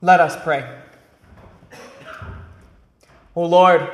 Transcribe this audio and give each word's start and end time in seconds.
Let 0.00 0.20
us 0.20 0.36
pray. 0.44 0.64
O 3.34 3.44
Lord, 3.44 3.88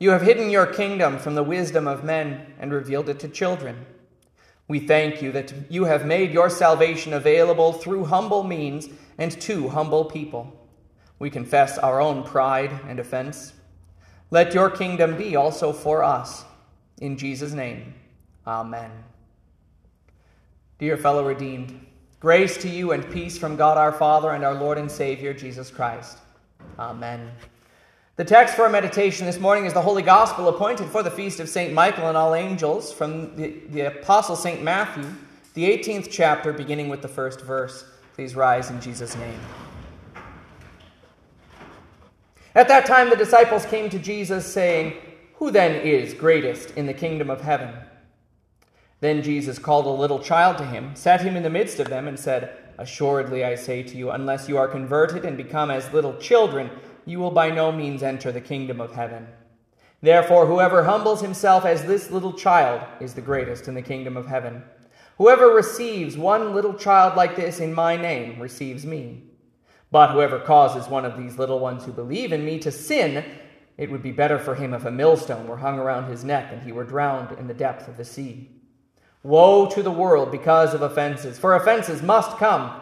you 0.00 0.10
have 0.10 0.22
hidden 0.22 0.50
your 0.50 0.66
kingdom 0.66 1.18
from 1.18 1.36
the 1.36 1.42
wisdom 1.44 1.86
of 1.86 2.02
men 2.02 2.54
and 2.58 2.72
revealed 2.72 3.08
it 3.08 3.20
to 3.20 3.28
children. 3.28 3.86
We 4.66 4.80
thank 4.80 5.22
you 5.22 5.30
that 5.32 5.52
you 5.70 5.84
have 5.84 6.06
made 6.06 6.32
your 6.32 6.50
salvation 6.50 7.12
available 7.12 7.72
through 7.72 8.06
humble 8.06 8.42
means 8.42 8.88
and 9.16 9.30
to 9.42 9.68
humble 9.68 10.06
people. 10.06 10.52
We 11.18 11.30
confess 11.30 11.78
our 11.78 12.00
own 12.00 12.24
pride 12.24 12.80
and 12.88 12.98
offense. 12.98 13.52
Let 14.30 14.54
your 14.54 14.70
kingdom 14.70 15.16
be 15.16 15.36
also 15.36 15.72
for 15.72 16.02
us. 16.02 16.44
In 17.00 17.16
Jesus' 17.16 17.52
name, 17.52 17.94
amen. 18.46 18.90
Dear 20.78 20.96
fellow 20.96 21.24
redeemed, 21.24 21.86
grace 22.24 22.56
to 22.56 22.70
you 22.70 22.92
and 22.92 23.10
peace 23.10 23.36
from 23.36 23.54
God 23.54 23.76
our 23.76 23.92
Father 23.92 24.30
and 24.30 24.42
our 24.42 24.54
Lord 24.54 24.78
and 24.78 24.90
Savior, 24.90 25.34
Jesus 25.34 25.70
Christ. 25.70 26.16
Amen. 26.78 27.30
The 28.16 28.24
text 28.24 28.54
for 28.54 28.62
our 28.62 28.70
meditation 28.70 29.26
this 29.26 29.38
morning 29.38 29.66
is 29.66 29.74
the 29.74 29.82
Holy 29.82 30.00
Gospel 30.00 30.48
appointed 30.48 30.88
for 30.88 31.02
the 31.02 31.10
feast 31.10 31.38
of 31.38 31.50
St. 31.50 31.74
Michael 31.74 32.08
and 32.08 32.16
all 32.16 32.34
angels 32.34 32.90
from 32.90 33.36
the, 33.36 33.60
the 33.68 33.80
Apostle 33.82 34.36
St. 34.36 34.62
Matthew, 34.62 35.04
the 35.52 35.64
18th 35.64 36.08
chapter, 36.10 36.50
beginning 36.50 36.88
with 36.88 37.02
the 37.02 37.08
first 37.08 37.42
verse. 37.42 37.84
Please 38.14 38.34
rise 38.34 38.70
in 38.70 38.80
Jesus' 38.80 39.14
name. 39.16 39.40
At 42.54 42.68
that 42.68 42.86
time, 42.86 43.10
the 43.10 43.16
disciples 43.16 43.66
came 43.66 43.90
to 43.90 43.98
Jesus, 43.98 44.50
saying, 44.50 44.94
Who 45.34 45.50
then 45.50 45.74
is 45.74 46.14
greatest 46.14 46.70
in 46.70 46.86
the 46.86 46.94
kingdom 46.94 47.28
of 47.28 47.42
heaven? 47.42 47.74
Then 49.04 49.20
Jesus 49.20 49.58
called 49.58 49.84
a 49.84 49.90
little 49.90 50.18
child 50.18 50.56
to 50.56 50.64
him, 50.64 50.96
set 50.96 51.20
him 51.20 51.36
in 51.36 51.42
the 51.42 51.50
midst 51.50 51.78
of 51.78 51.90
them, 51.90 52.08
and 52.08 52.18
said, 52.18 52.56
Assuredly 52.78 53.44
I 53.44 53.54
say 53.54 53.82
to 53.82 53.98
you, 53.98 54.10
unless 54.10 54.48
you 54.48 54.56
are 54.56 54.66
converted 54.66 55.26
and 55.26 55.36
become 55.36 55.70
as 55.70 55.92
little 55.92 56.16
children, 56.16 56.70
you 57.04 57.18
will 57.18 57.30
by 57.30 57.50
no 57.50 57.70
means 57.70 58.02
enter 58.02 58.32
the 58.32 58.40
kingdom 58.40 58.80
of 58.80 58.94
heaven. 58.94 59.26
Therefore, 60.00 60.46
whoever 60.46 60.84
humbles 60.84 61.20
himself 61.20 61.66
as 61.66 61.84
this 61.84 62.10
little 62.10 62.32
child 62.32 62.80
is 62.98 63.12
the 63.12 63.20
greatest 63.20 63.68
in 63.68 63.74
the 63.74 63.82
kingdom 63.82 64.16
of 64.16 64.26
heaven. 64.26 64.64
Whoever 65.18 65.48
receives 65.48 66.16
one 66.16 66.54
little 66.54 66.72
child 66.72 67.14
like 67.14 67.36
this 67.36 67.60
in 67.60 67.74
my 67.74 67.98
name 67.98 68.40
receives 68.40 68.86
me. 68.86 69.24
But 69.90 70.12
whoever 70.12 70.40
causes 70.40 70.88
one 70.88 71.04
of 71.04 71.18
these 71.18 71.36
little 71.36 71.58
ones 71.58 71.84
who 71.84 71.92
believe 71.92 72.32
in 72.32 72.42
me 72.42 72.58
to 72.60 72.72
sin, 72.72 73.22
it 73.76 73.90
would 73.90 74.02
be 74.02 74.12
better 74.12 74.38
for 74.38 74.54
him 74.54 74.72
if 74.72 74.86
a 74.86 74.90
millstone 74.90 75.46
were 75.46 75.58
hung 75.58 75.78
around 75.78 76.10
his 76.10 76.24
neck 76.24 76.48
and 76.50 76.62
he 76.62 76.72
were 76.72 76.84
drowned 76.84 77.38
in 77.38 77.46
the 77.46 77.52
depth 77.52 77.86
of 77.86 77.98
the 77.98 78.04
sea. 78.06 78.48
Woe 79.24 79.64
to 79.70 79.82
the 79.82 79.90
world 79.90 80.30
because 80.30 80.74
of 80.74 80.82
offenses, 80.82 81.38
for 81.38 81.56
offenses 81.56 82.02
must 82.02 82.36
come, 82.36 82.78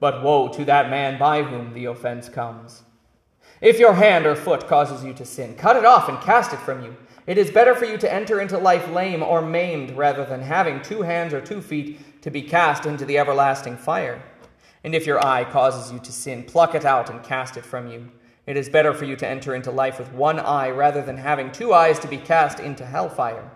but 0.00 0.22
woe 0.22 0.48
to 0.48 0.64
that 0.64 0.88
man 0.88 1.18
by 1.18 1.42
whom 1.42 1.74
the 1.74 1.84
offense 1.84 2.30
comes. 2.30 2.82
If 3.60 3.78
your 3.78 3.92
hand 3.92 4.24
or 4.24 4.34
foot 4.34 4.66
causes 4.66 5.04
you 5.04 5.12
to 5.12 5.26
sin, 5.26 5.54
cut 5.54 5.76
it 5.76 5.84
off 5.84 6.08
and 6.08 6.18
cast 6.22 6.54
it 6.54 6.60
from 6.60 6.82
you. 6.82 6.96
It 7.26 7.36
is 7.36 7.50
better 7.50 7.74
for 7.74 7.84
you 7.84 7.98
to 7.98 8.10
enter 8.10 8.40
into 8.40 8.56
life 8.56 8.90
lame 8.90 9.22
or 9.22 9.42
maimed 9.42 9.94
rather 9.94 10.24
than 10.24 10.40
having 10.40 10.80
two 10.80 11.02
hands 11.02 11.34
or 11.34 11.42
two 11.42 11.60
feet 11.60 12.22
to 12.22 12.30
be 12.30 12.40
cast 12.40 12.86
into 12.86 13.04
the 13.04 13.18
everlasting 13.18 13.76
fire. 13.76 14.22
And 14.84 14.94
if 14.94 15.06
your 15.06 15.22
eye 15.22 15.44
causes 15.44 15.92
you 15.92 15.98
to 15.98 16.10
sin, 16.10 16.44
pluck 16.44 16.74
it 16.74 16.86
out 16.86 17.10
and 17.10 17.22
cast 17.22 17.58
it 17.58 17.66
from 17.66 17.88
you. 17.88 18.10
It 18.46 18.56
is 18.56 18.70
better 18.70 18.94
for 18.94 19.04
you 19.04 19.14
to 19.16 19.28
enter 19.28 19.54
into 19.54 19.70
life 19.70 19.98
with 19.98 20.10
one 20.14 20.40
eye 20.40 20.70
rather 20.70 21.02
than 21.02 21.18
having 21.18 21.52
two 21.52 21.74
eyes 21.74 21.98
to 21.98 22.08
be 22.08 22.16
cast 22.16 22.60
into 22.60 22.86
hellfire. 22.86 23.50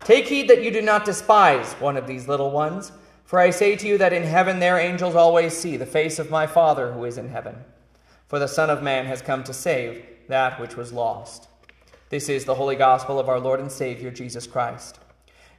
Take 0.00 0.26
heed 0.26 0.48
that 0.48 0.62
you 0.62 0.70
do 0.70 0.82
not 0.82 1.04
despise 1.04 1.72
one 1.74 1.96
of 1.96 2.06
these 2.06 2.28
little 2.28 2.50
ones, 2.50 2.92
for 3.24 3.38
I 3.38 3.50
say 3.50 3.76
to 3.76 3.86
you 3.86 3.98
that 3.98 4.12
in 4.12 4.22
heaven 4.22 4.58
their 4.58 4.78
angels 4.78 5.14
always 5.14 5.56
see 5.56 5.76
the 5.76 5.86
face 5.86 6.18
of 6.18 6.30
my 6.30 6.46
Father 6.46 6.92
who 6.92 7.04
is 7.04 7.18
in 7.18 7.28
heaven. 7.28 7.56
For 8.28 8.38
the 8.38 8.48
Son 8.48 8.70
of 8.70 8.82
Man 8.82 9.06
has 9.06 9.22
come 9.22 9.44
to 9.44 9.54
save 9.54 10.04
that 10.28 10.60
which 10.60 10.76
was 10.76 10.92
lost. 10.92 11.48
This 12.10 12.28
is 12.28 12.44
the 12.44 12.54
holy 12.54 12.76
gospel 12.76 13.18
of 13.18 13.28
our 13.28 13.40
Lord 13.40 13.60
and 13.60 13.72
Savior, 13.72 14.10
Jesus 14.10 14.46
Christ. 14.46 14.98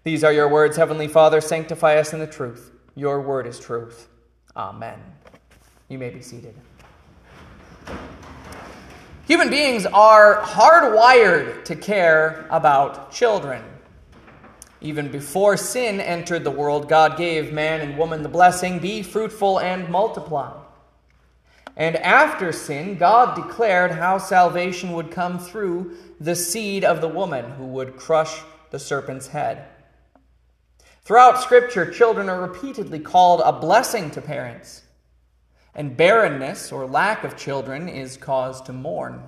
These 0.03 0.23
are 0.23 0.31
your 0.31 0.47
words, 0.47 0.77
Heavenly 0.77 1.07
Father. 1.07 1.41
Sanctify 1.41 1.97
us 1.97 2.13
in 2.13 2.19
the 2.19 2.27
truth. 2.27 2.71
Your 2.95 3.21
word 3.21 3.47
is 3.47 3.59
truth. 3.59 4.07
Amen. 4.55 4.99
You 5.89 5.97
may 5.97 6.11
be 6.11 6.21
seated. 6.21 6.55
Human 9.27 9.49
beings 9.49 9.87
are 9.87 10.41
hardwired 10.41 11.65
to 11.65 11.75
care 11.75 12.47
about 12.51 13.11
children. 13.11 13.63
Even 14.81 15.09
before 15.09 15.57
sin 15.57 15.99
entered 15.99 16.43
the 16.43 16.51
world, 16.51 16.89
God 16.89 17.17
gave 17.17 17.53
man 17.53 17.81
and 17.81 17.97
woman 17.97 18.23
the 18.23 18.29
blessing 18.29 18.79
be 18.79 19.01
fruitful 19.01 19.59
and 19.59 19.89
multiply. 19.89 20.53
And 21.77 21.97
after 21.97 22.51
sin, 22.51 22.97
God 22.97 23.35
declared 23.35 23.91
how 23.91 24.17
salvation 24.17 24.93
would 24.93 25.11
come 25.11 25.39
through 25.39 25.97
the 26.19 26.35
seed 26.35 26.85
of 26.85 27.01
the 27.01 27.09
woman 27.09 27.51
who 27.51 27.65
would 27.65 27.97
crush 27.97 28.41
the 28.71 28.79
serpent's 28.79 29.27
head. 29.27 29.65
Throughout 31.03 31.41
Scripture, 31.41 31.91
children 31.91 32.29
are 32.29 32.41
repeatedly 32.41 32.99
called 32.99 33.41
a 33.43 33.53
blessing 33.53 34.09
to 34.11 34.21
parents, 34.21 34.83
and 35.73 35.97
barrenness 35.97 36.71
or 36.71 36.87
lack 36.87 37.23
of 37.23 37.37
children 37.37 37.89
is 37.89 38.17
cause 38.17 38.61
to 38.63 38.73
mourn. 38.73 39.21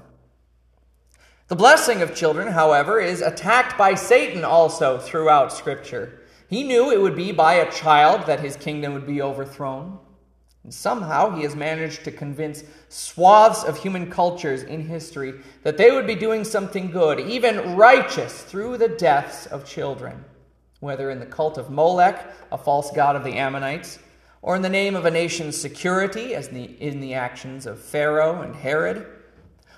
The 1.47 1.55
blessing 1.55 2.01
of 2.01 2.13
children, 2.13 2.49
however, 2.49 2.99
is 2.99 3.21
attacked 3.21 3.77
by 3.77 3.95
Satan 3.95 4.43
also 4.43 4.97
throughout 4.97 5.53
Scripture. 5.53 6.19
He 6.49 6.63
knew 6.63 6.91
it 6.91 7.01
would 7.01 7.15
be 7.15 7.31
by 7.31 7.55
a 7.55 7.71
child 7.71 8.25
that 8.25 8.41
his 8.41 8.57
kingdom 8.57 8.93
would 8.93 9.07
be 9.07 9.21
overthrown. 9.21 9.97
And 10.65 10.73
somehow 10.73 11.33
he 11.33 11.43
has 11.43 11.55
managed 11.55 12.03
to 12.03 12.11
convince 12.11 12.65
swaths 12.89 13.63
of 13.63 13.77
human 13.77 14.11
cultures 14.11 14.63
in 14.63 14.85
history 14.85 15.35
that 15.63 15.77
they 15.77 15.91
would 15.91 16.05
be 16.05 16.15
doing 16.15 16.43
something 16.43 16.91
good, 16.91 17.21
even 17.21 17.77
righteous, 17.77 18.43
through 18.43 18.77
the 18.77 18.89
deaths 18.89 19.45
of 19.45 19.65
children, 19.65 20.25
whether 20.81 21.09
in 21.09 21.21
the 21.21 21.25
cult 21.25 21.57
of 21.57 21.69
Molech, 21.69 22.29
a 22.51 22.57
false 22.57 22.91
god 22.91 23.15
of 23.15 23.23
the 23.23 23.37
Ammonites, 23.37 23.99
or 24.41 24.57
in 24.57 24.61
the 24.61 24.67
name 24.67 24.97
of 24.97 25.05
a 25.05 25.11
nation's 25.11 25.55
security, 25.55 26.35
as 26.35 26.49
in 26.49 26.55
the, 26.55 26.65
in 26.81 26.99
the 26.99 27.13
actions 27.13 27.65
of 27.65 27.79
Pharaoh 27.79 28.41
and 28.41 28.53
Herod, 28.53 29.07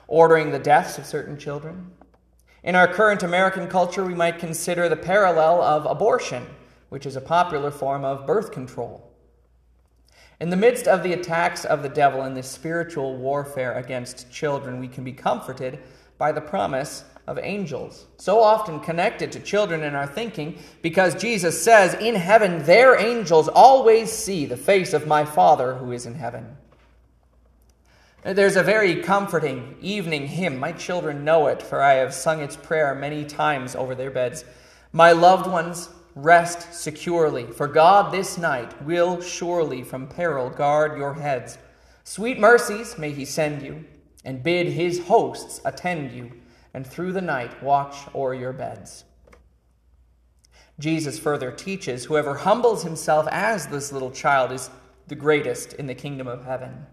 ordering 0.09 0.51
the 0.51 0.59
deaths 0.59 0.97
of 0.97 1.05
certain 1.05 1.37
children. 1.37 1.91
In 2.63 2.75
our 2.75 2.87
current 2.87 3.21
American 3.21 3.67
culture, 3.67 4.03
we 4.03 4.15
might 4.15 4.39
consider 4.39 4.89
the 4.89 4.97
parallel 4.97 5.61
of 5.61 5.85
abortion, 5.85 6.45
which 6.89 7.05
is 7.05 7.15
a 7.15 7.21
popular 7.21 7.69
form 7.69 8.03
of 8.03 8.25
birth 8.25 8.51
control. 8.51 9.13
In 10.41 10.49
the 10.49 10.57
midst 10.57 10.87
of 10.87 11.03
the 11.03 11.13
attacks 11.13 11.63
of 11.63 11.83
the 11.83 11.89
devil 11.89 12.23
in 12.23 12.33
this 12.33 12.49
spiritual 12.49 13.17
warfare 13.17 13.73
against 13.73 14.31
children, 14.31 14.79
we 14.79 14.87
can 14.87 15.03
be 15.03 15.13
comforted 15.13 15.79
by 16.17 16.31
the 16.31 16.41
promise 16.41 17.03
of 17.27 17.37
angels, 17.37 18.07
so 18.17 18.41
often 18.41 18.79
connected 18.79 19.31
to 19.31 19.39
children 19.39 19.83
in 19.83 19.93
our 19.93 20.07
thinking, 20.07 20.57
because 20.81 21.13
Jesus 21.13 21.61
says, 21.61 21.93
In 21.93 22.15
heaven, 22.15 22.63
their 22.63 22.99
angels 22.99 23.47
always 23.47 24.11
see 24.11 24.47
the 24.47 24.57
face 24.57 24.93
of 24.93 25.05
my 25.05 25.23
Father 25.23 25.75
who 25.75 25.91
is 25.91 26.07
in 26.07 26.15
heaven. 26.15 26.57
There's 28.23 28.57
a 28.57 28.63
very 28.63 29.01
comforting 29.01 29.77
evening 29.79 30.27
hymn. 30.27 30.57
My 30.57 30.73
children 30.73 31.23
know 31.23 31.47
it, 31.47 31.61
for 31.61 31.81
I 31.81 31.93
have 31.93 32.13
sung 32.13 32.41
its 32.41 32.57
prayer 32.57 32.93
many 32.93 33.23
times 33.23 33.75
over 33.75 33.95
their 33.95 34.11
beds. 34.11 34.43
My 34.91 35.13
loved 35.13 35.49
ones, 35.49 35.89
Rest 36.15 36.73
securely, 36.73 37.45
for 37.45 37.67
God 37.67 38.11
this 38.11 38.37
night 38.37 38.81
will 38.83 39.21
surely 39.21 39.83
from 39.83 40.07
peril 40.07 40.49
guard 40.49 40.97
your 40.97 41.13
heads. 41.13 41.57
Sweet 42.03 42.39
mercies 42.39 42.97
may 42.97 43.11
he 43.11 43.23
send 43.23 43.61
you, 43.61 43.85
and 44.25 44.43
bid 44.43 44.67
his 44.67 44.99
hosts 45.05 45.61
attend 45.63 46.11
you, 46.11 46.31
and 46.73 46.85
through 46.85 47.13
the 47.13 47.21
night 47.21 47.63
watch 47.63 47.95
o'er 48.13 48.33
your 48.33 48.51
beds. 48.51 49.05
Jesus 50.77 51.17
further 51.17 51.51
teaches 51.51 52.05
whoever 52.05 52.33
humbles 52.33 52.83
himself 52.83 53.27
as 53.31 53.67
this 53.67 53.93
little 53.93 54.11
child 54.11 54.51
is 54.51 54.69
the 55.07 55.15
greatest 55.15 55.71
in 55.73 55.87
the 55.87 55.95
kingdom 55.95 56.27
of 56.27 56.43
heaven. 56.43 56.85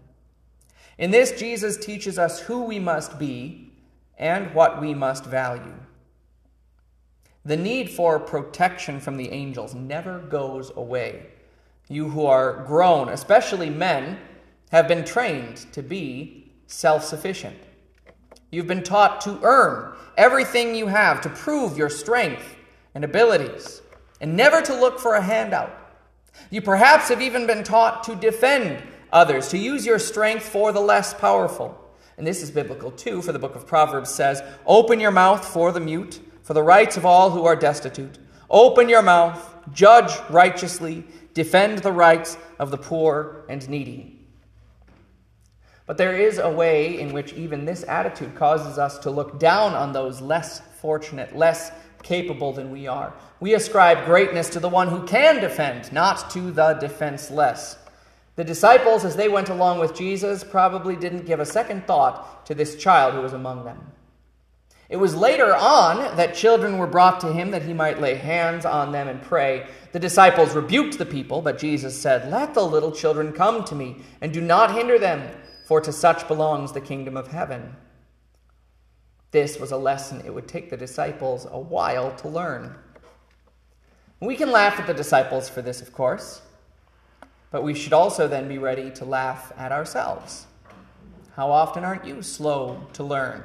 In 0.97 1.11
this, 1.11 1.31
Jesus 1.31 1.77
teaches 1.77 2.17
us 2.17 2.39
who 2.39 2.63
we 2.63 2.79
must 2.79 3.19
be 3.19 3.71
and 4.17 4.53
what 4.53 4.81
we 4.81 4.93
must 4.93 5.25
value. 5.25 5.75
The 7.45 7.57
need 7.57 7.89
for 7.89 8.19
protection 8.19 8.99
from 8.99 9.15
the 9.15 9.31
angels 9.31 9.75
never 9.75 10.19
goes 10.19 10.71
away. 10.75 11.27
You 11.87 12.09
who 12.09 12.25
are 12.25 12.63
grown, 12.65 13.09
especially 13.09 13.69
men, 13.69 14.17
have 14.71 14.87
been 14.87 15.05
trained 15.05 15.57
to 15.71 15.81
be 15.81 16.51
self 16.65 17.03
sufficient. 17.03 17.55
You've 18.51 18.67
been 18.67 18.83
taught 18.83 19.21
to 19.21 19.39
earn 19.43 19.93
everything 20.17 20.75
you 20.75 20.87
have, 20.87 21.21
to 21.21 21.29
prove 21.29 21.77
your 21.77 21.89
strength 21.89 22.55
and 22.95 23.05
abilities, 23.05 23.81
and 24.19 24.35
never 24.35 24.61
to 24.61 24.73
look 24.73 24.99
for 24.99 25.15
a 25.15 25.21
handout. 25.21 25.71
You 26.49 26.61
perhaps 26.61 27.09
have 27.09 27.21
even 27.21 27.47
been 27.47 27.63
taught 27.63 28.03
to 28.05 28.15
defend 28.15 28.81
others, 29.11 29.49
to 29.49 29.57
use 29.57 29.85
your 29.85 29.99
strength 29.99 30.47
for 30.47 30.71
the 30.71 30.79
less 30.79 31.13
powerful. 31.13 31.77
And 32.17 32.25
this 32.25 32.41
is 32.41 32.51
biblical 32.51 32.91
too, 32.91 33.21
for 33.21 33.31
the 33.31 33.39
book 33.39 33.55
of 33.55 33.67
Proverbs 33.67 34.09
says, 34.09 34.41
Open 34.65 34.99
your 34.99 35.11
mouth 35.11 35.45
for 35.45 35.71
the 35.71 35.79
mute 35.79 36.19
for 36.47 36.53
the 36.53 36.63
rights 36.63 36.95
of 36.95 37.05
all 37.05 37.29
who 37.29 37.43
are 37.43 37.57
destitute. 37.57 38.17
Open 38.49 38.87
your 38.87 39.01
mouth, 39.01 39.53
judge 39.73 40.17
righteously, 40.29 41.03
defend 41.33 41.79
the 41.79 41.91
rights 41.91 42.37
of 42.57 42.71
the 42.71 42.77
poor 42.77 43.43
and 43.49 43.67
needy. 43.67 44.25
But 45.85 45.97
there 45.97 46.15
is 46.15 46.37
a 46.37 46.49
way 46.49 47.01
in 47.01 47.11
which 47.11 47.33
even 47.33 47.65
this 47.65 47.83
attitude 47.83 48.33
causes 48.35 48.77
us 48.77 48.97
to 48.99 49.11
look 49.11 49.39
down 49.39 49.73
on 49.73 49.91
those 49.91 50.21
less 50.21 50.61
fortunate, 50.79 51.35
less 51.35 51.73
capable 52.01 52.53
than 52.53 52.71
we 52.71 52.87
are. 52.87 53.13
We 53.41 53.53
ascribe 53.53 54.05
greatness 54.05 54.47
to 54.51 54.61
the 54.61 54.69
one 54.69 54.87
who 54.87 55.05
can 55.05 55.41
defend, 55.41 55.91
not 55.91 56.29
to 56.31 56.51
the 56.51 56.75
defenseless. 56.75 57.77
The 58.37 58.43
disciples, 58.43 59.03
as 59.03 59.15
they 59.15 59.27
went 59.27 59.49
along 59.49 59.79
with 59.79 59.95
Jesus, 59.95 60.43
probably 60.43 60.95
didn't 60.95 61.25
give 61.25 61.39
a 61.39 61.45
second 61.45 61.87
thought 61.87 62.45
to 62.45 62.53
this 62.53 62.75
child 62.75 63.15
who 63.15 63.21
was 63.21 63.33
among 63.33 63.65
them. 63.65 63.91
It 64.89 64.97
was 64.97 65.15
later 65.15 65.55
on 65.55 66.15
that 66.15 66.35
children 66.35 66.77
were 66.77 66.85
brought 66.85 67.19
to 67.21 67.33
him 67.33 67.49
that 67.49 67.63
he 67.63 67.73
might 67.73 67.99
lay 67.99 68.13
hands 68.13 68.63
on 68.63 68.91
them 68.91 69.07
and 69.07 69.23
pray. 69.23 69.65
The 69.91 69.99
disciples 69.99 70.55
rebuked 70.55 70.99
the 70.99 71.05
people, 71.05 71.41
but 71.41 71.57
Jesus 71.57 71.99
said, 71.99 72.31
Let 72.31 72.53
the 72.53 72.61
little 72.61 72.91
children 72.91 73.33
come 73.33 73.63
to 73.65 73.75
me, 73.75 73.97
and 74.21 74.31
do 74.31 74.39
not 74.39 74.75
hinder 74.75 74.99
them, 74.99 75.35
for 75.65 75.81
to 75.81 75.91
such 75.91 76.27
belongs 76.27 76.71
the 76.71 76.79
kingdom 76.79 77.17
of 77.17 77.29
heaven. 77.29 77.75
This 79.31 79.59
was 79.59 79.71
a 79.71 79.77
lesson 79.77 80.21
it 80.23 80.33
would 80.33 80.47
take 80.47 80.69
the 80.69 80.77
disciples 80.77 81.47
a 81.49 81.59
while 81.59 82.15
to 82.17 82.29
learn. 82.29 82.75
We 84.19 84.35
can 84.35 84.51
laugh 84.51 84.79
at 84.79 84.85
the 84.85 84.93
disciples 84.93 85.49
for 85.49 85.63
this, 85.63 85.81
of 85.81 85.91
course, 85.91 86.43
but 87.51 87.63
we 87.63 87.73
should 87.73 87.93
also 87.93 88.27
then 88.27 88.47
be 88.47 88.57
ready 88.57 88.91
to 88.91 89.05
laugh 89.05 89.51
at 89.57 89.71
ourselves. 89.71 90.47
How 91.35 91.51
often 91.51 91.83
aren't 91.83 92.05
you 92.05 92.21
slow 92.21 92.87
to 92.93 93.03
learn? 93.03 93.43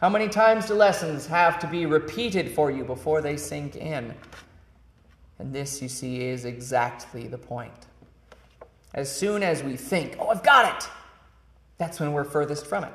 How 0.00 0.08
many 0.08 0.28
times 0.28 0.66
do 0.66 0.74
lessons 0.74 1.26
have 1.26 1.58
to 1.60 1.66
be 1.66 1.86
repeated 1.86 2.54
for 2.54 2.70
you 2.70 2.84
before 2.84 3.20
they 3.20 3.36
sink 3.36 3.76
in? 3.76 4.14
And 5.38 5.52
this, 5.52 5.80
you 5.80 5.88
see, 5.88 6.22
is 6.22 6.44
exactly 6.44 7.28
the 7.28 7.38
point. 7.38 7.86
As 8.94 9.14
soon 9.14 9.42
as 9.42 9.62
we 9.62 9.76
think, 9.76 10.16
oh, 10.18 10.28
I've 10.28 10.42
got 10.42 10.74
it, 10.74 10.88
that's 11.78 12.00
when 12.00 12.12
we're 12.12 12.24
furthest 12.24 12.66
from 12.66 12.84
it. 12.84 12.92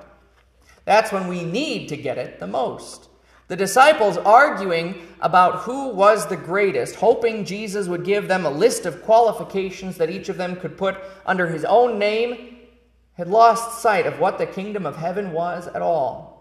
That's 0.83 1.11
when 1.11 1.27
we 1.27 1.43
need 1.43 1.89
to 1.89 1.97
get 1.97 2.17
it 2.17 2.39
the 2.39 2.47
most. 2.47 3.09
The 3.47 3.55
disciples 3.55 4.17
arguing 4.17 5.07
about 5.21 5.59
who 5.59 5.89
was 5.89 6.25
the 6.25 6.37
greatest, 6.37 6.95
hoping 6.95 7.45
Jesus 7.45 7.87
would 7.87 8.03
give 8.03 8.27
them 8.27 8.45
a 8.45 8.49
list 8.49 8.87
of 8.87 9.03
qualifications 9.03 9.97
that 9.97 10.09
each 10.09 10.29
of 10.29 10.37
them 10.37 10.55
could 10.55 10.77
put 10.77 10.97
under 11.25 11.47
his 11.47 11.63
own 11.63 11.99
name, 11.99 12.57
had 13.13 13.27
lost 13.27 13.81
sight 13.81 14.07
of 14.07 14.19
what 14.19 14.39
the 14.39 14.47
kingdom 14.47 14.85
of 14.85 14.97
heaven 14.97 15.31
was 15.31 15.67
at 15.67 15.81
all. 15.81 16.35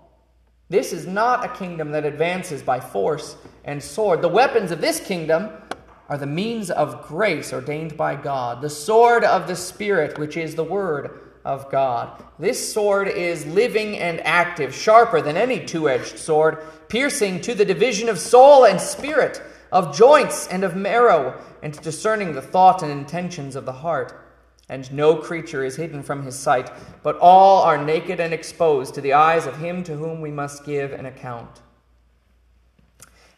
This 0.71 0.95
is 0.95 1.07
not 1.07 1.45
a 1.45 1.57
kingdom 1.57 1.93
that 1.93 2.07
advances 2.07 2.63
by 2.63 2.81
force 2.81 3.37
and 3.65 3.83
sword. 3.83 4.23
The 4.23 4.29
weapons 4.29 4.71
of 4.71 4.81
this 4.81 4.99
kingdom 4.99 5.51
are 6.09 6.19
the 6.19 6.27
means 6.27 6.71
of 6.71 7.03
grace 7.07 7.53
ordained 7.53 7.97
by 7.97 8.17
God, 8.17 8.63
the 8.63 8.71
sword 8.71 9.25
of 9.25 9.47
the 9.47 9.57
Spirit, 9.57 10.19
which 10.19 10.39
is 10.39 10.55
the 10.55 10.65
word 10.65 11.21
of 11.45 11.71
God. 11.71 12.23
This 12.39 12.73
sword 12.73 13.09
is 13.09 13.47
living 13.47 13.99
and 13.99 14.21
active, 14.21 14.75
sharper 14.75 15.21
than 15.21 15.37
any 15.37 15.65
two 15.65 15.89
edged 15.89 16.19
sword, 16.19 16.65
piercing 16.95 17.41
to 17.41 17.57
the 17.57 17.65
division 17.65 18.09
of 18.09 18.21
soul 18.21 18.65
and 18.65 18.81
spirit, 18.81 19.43
of 19.73 19.97
joints 19.97 20.47
and 20.47 20.63
of 20.63 20.77
marrow, 20.77 21.37
and 21.61 21.81
discerning 21.83 22.33
the 22.33 22.41
thought 22.41 22.85
and 22.85 22.93
intentions 22.93 23.57
of 23.57 23.65
the 23.65 23.73
heart 23.73 24.25
and 24.69 24.93
no 24.93 25.17
creature 25.17 25.65
is 25.65 25.75
hidden 25.75 26.05
from 26.05 26.23
his 26.23 26.39
sight, 26.39 26.71
but 27.03 27.19
all 27.19 27.63
are 27.63 27.85
naked 27.85 28.21
and 28.21 28.33
exposed 28.33 28.95
to 28.95 29.01
the 29.01 29.13
eyes 29.13 29.45
of 29.45 29.59
him 29.59 29.83
to 29.83 29.97
whom 29.97 30.21
we 30.21 30.31
must 30.31 30.65
give 30.65 30.93
an 30.93 31.05
account. 31.05 31.63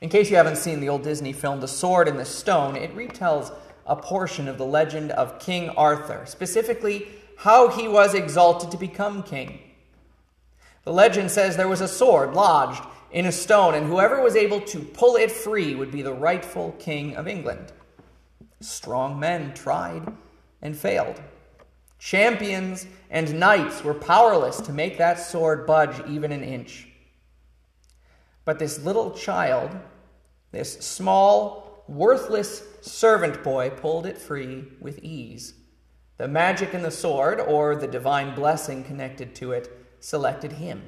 In 0.02 0.10
case 0.10 0.28
you 0.28 0.36
haven't 0.36 0.58
seen 0.58 0.80
the 0.80 0.90
old 0.90 1.02
Disney 1.02 1.32
film 1.32 1.60
The 1.60 1.66
Sword 1.66 2.08
in 2.08 2.18
the 2.18 2.26
Stone, 2.26 2.76
it 2.76 2.94
retells 2.94 3.54
a 3.86 3.96
portion 3.96 4.48
of 4.48 4.58
the 4.58 4.66
legend 4.66 5.12
of 5.12 5.38
King 5.38 5.70
Arthur, 5.70 6.26
specifically 6.26 7.08
how 7.38 7.68
he 7.68 7.88
was 7.88 8.12
exalted 8.12 8.70
to 8.70 8.76
become 8.76 9.22
king. 9.22 9.60
The 10.84 10.92
legend 10.92 11.30
says 11.30 11.56
there 11.56 11.66
was 11.66 11.80
a 11.80 11.88
sword 11.88 12.34
lodged 12.34 12.84
in 13.16 13.24
a 13.24 13.32
stone, 13.32 13.72
and 13.72 13.86
whoever 13.86 14.20
was 14.20 14.36
able 14.36 14.60
to 14.60 14.78
pull 14.78 15.16
it 15.16 15.32
free 15.32 15.74
would 15.74 15.90
be 15.90 16.02
the 16.02 16.12
rightful 16.12 16.72
king 16.78 17.16
of 17.16 17.26
England. 17.26 17.72
Strong 18.60 19.18
men 19.18 19.54
tried 19.54 20.12
and 20.60 20.76
failed. 20.76 21.18
Champions 21.98 22.86
and 23.08 23.40
knights 23.40 23.82
were 23.82 23.94
powerless 23.94 24.60
to 24.60 24.70
make 24.70 24.98
that 24.98 25.18
sword 25.18 25.66
budge 25.66 25.98
even 26.06 26.30
an 26.30 26.44
inch. 26.44 26.88
But 28.44 28.58
this 28.58 28.84
little 28.84 29.12
child, 29.12 29.74
this 30.52 30.74
small, 30.80 31.84
worthless 31.88 32.62
servant 32.82 33.42
boy, 33.42 33.70
pulled 33.70 34.04
it 34.04 34.18
free 34.18 34.66
with 34.78 34.98
ease. 34.98 35.54
The 36.18 36.28
magic 36.28 36.74
in 36.74 36.82
the 36.82 36.90
sword, 36.90 37.40
or 37.40 37.76
the 37.76 37.88
divine 37.88 38.34
blessing 38.34 38.84
connected 38.84 39.34
to 39.36 39.52
it, 39.52 39.74
selected 40.00 40.52
him. 40.52 40.82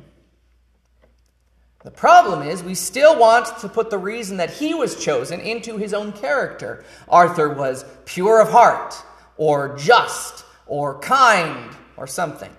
The 1.84 1.90
problem 1.92 2.42
is, 2.42 2.62
we 2.62 2.74
still 2.74 3.18
want 3.18 3.58
to 3.60 3.68
put 3.68 3.88
the 3.90 3.98
reason 3.98 4.38
that 4.38 4.50
he 4.50 4.74
was 4.74 5.02
chosen 5.02 5.40
into 5.40 5.76
his 5.76 5.94
own 5.94 6.12
character. 6.12 6.84
Arthur 7.08 7.50
was 7.50 7.84
pure 8.04 8.40
of 8.40 8.50
heart 8.50 8.94
or 9.36 9.76
just 9.76 10.44
or 10.66 10.98
kind 10.98 11.76
or 11.96 12.08
something. 12.08 12.50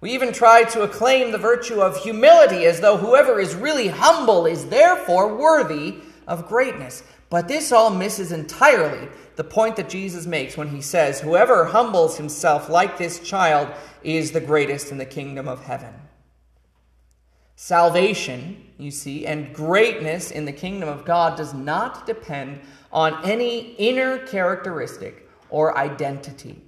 We 0.00 0.12
even 0.12 0.32
try 0.32 0.64
to 0.64 0.82
acclaim 0.82 1.30
the 1.30 1.38
virtue 1.38 1.80
of 1.80 1.96
humility 1.96 2.64
as 2.64 2.80
though 2.80 2.96
whoever 2.96 3.38
is 3.38 3.54
really 3.54 3.88
humble 3.88 4.46
is 4.46 4.66
therefore 4.66 5.36
worthy 5.36 5.96
of 6.26 6.48
greatness. 6.48 7.02
But 7.28 7.48
this 7.48 7.72
all 7.72 7.90
misses 7.90 8.32
entirely 8.32 9.08
the 9.36 9.44
point 9.44 9.76
that 9.76 9.90
Jesus 9.90 10.26
makes 10.26 10.56
when 10.56 10.68
he 10.68 10.80
says, 10.80 11.20
Whoever 11.20 11.66
humbles 11.66 12.16
himself 12.16 12.70
like 12.70 12.96
this 12.96 13.20
child 13.20 13.68
is 14.02 14.32
the 14.32 14.40
greatest 14.40 14.90
in 14.90 14.98
the 14.98 15.04
kingdom 15.04 15.48
of 15.48 15.64
heaven. 15.64 15.92
Salvation, 17.58 18.62
you 18.76 18.90
see, 18.90 19.26
and 19.26 19.54
greatness 19.54 20.30
in 20.30 20.44
the 20.44 20.52
kingdom 20.52 20.90
of 20.90 21.06
God 21.06 21.38
does 21.38 21.54
not 21.54 22.06
depend 22.06 22.60
on 22.92 23.24
any 23.24 23.72
inner 23.76 24.18
characteristic 24.26 25.28
or 25.48 25.76
identity. 25.76 26.62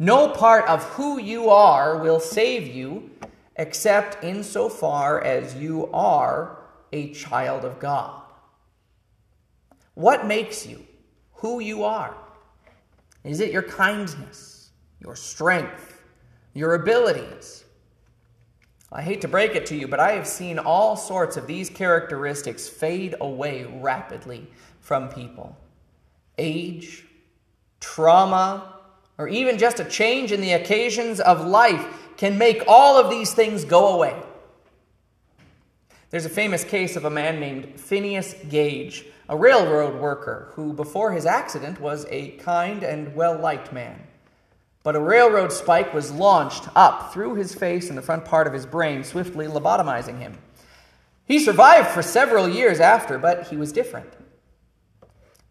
No 0.00 0.28
part 0.28 0.68
of 0.68 0.82
who 0.82 1.20
you 1.20 1.50
are 1.50 1.98
will 1.98 2.18
save 2.18 2.66
you 2.66 3.10
except 3.56 4.24
insofar 4.24 5.22
as 5.22 5.54
you 5.54 5.88
are 5.92 6.58
a 6.92 7.12
child 7.12 7.64
of 7.64 7.78
God. 7.78 8.20
What 9.94 10.26
makes 10.26 10.66
you 10.66 10.84
who 11.34 11.60
you 11.60 11.84
are? 11.84 12.16
Is 13.22 13.38
it 13.38 13.52
your 13.52 13.62
kindness, 13.62 14.70
your 14.98 15.14
strength, 15.14 16.02
your 16.54 16.74
abilities? 16.74 17.63
I 18.96 19.02
hate 19.02 19.22
to 19.22 19.28
break 19.28 19.56
it 19.56 19.66
to 19.66 19.76
you, 19.76 19.88
but 19.88 19.98
I 19.98 20.12
have 20.12 20.26
seen 20.26 20.56
all 20.56 20.96
sorts 20.96 21.36
of 21.36 21.48
these 21.48 21.68
characteristics 21.68 22.68
fade 22.68 23.16
away 23.20 23.64
rapidly 23.64 24.46
from 24.80 25.08
people. 25.08 25.56
Age, 26.38 27.04
trauma, 27.80 28.76
or 29.18 29.26
even 29.26 29.58
just 29.58 29.80
a 29.80 29.84
change 29.84 30.30
in 30.30 30.40
the 30.40 30.52
occasions 30.52 31.18
of 31.18 31.44
life 31.44 31.84
can 32.16 32.38
make 32.38 32.62
all 32.68 32.96
of 32.96 33.10
these 33.10 33.34
things 33.34 33.64
go 33.64 33.94
away. 33.94 34.14
There's 36.10 36.24
a 36.24 36.30
famous 36.30 36.62
case 36.62 36.94
of 36.94 37.04
a 37.04 37.10
man 37.10 37.40
named 37.40 37.80
Phineas 37.80 38.36
Gage, 38.48 39.06
a 39.28 39.36
railroad 39.36 40.00
worker 40.00 40.52
who, 40.52 40.72
before 40.72 41.10
his 41.10 41.26
accident, 41.26 41.80
was 41.80 42.06
a 42.10 42.32
kind 42.36 42.84
and 42.84 43.16
well 43.16 43.36
liked 43.36 43.72
man. 43.72 44.00
But 44.84 44.96
a 44.96 45.00
railroad 45.00 45.50
spike 45.50 45.94
was 45.94 46.12
launched 46.12 46.68
up 46.76 47.12
through 47.12 47.36
his 47.36 47.54
face 47.54 47.88
and 47.88 47.96
the 47.96 48.02
front 48.02 48.26
part 48.26 48.46
of 48.46 48.52
his 48.52 48.66
brain, 48.66 49.02
swiftly 49.02 49.46
lobotomizing 49.46 50.20
him. 50.20 50.38
He 51.24 51.38
survived 51.38 51.88
for 51.88 52.02
several 52.02 52.46
years 52.46 52.80
after, 52.80 53.18
but 53.18 53.48
he 53.48 53.56
was 53.56 53.72
different. 53.72 54.12